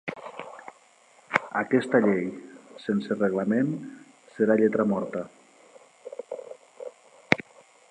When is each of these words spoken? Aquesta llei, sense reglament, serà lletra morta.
Aquesta 1.59 2.01
llei, 2.05 2.23
sense 2.85 3.19
reglament, 3.19 3.69
serà 4.39 4.57
lletra 4.63 4.87
morta. 4.95 5.25